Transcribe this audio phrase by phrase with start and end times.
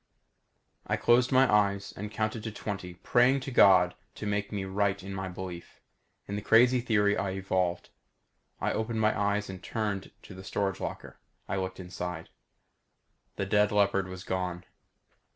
[0.87, 5.03] I closed my eyes and counted to twenty praying to God to make me right
[5.03, 5.79] in my belief
[6.27, 7.91] in the crazy theory I evolved.
[8.59, 11.19] I opened my eyes and turned to the storage locker.
[11.47, 12.29] I looked inside.
[13.35, 14.63] The dead leopard was gone.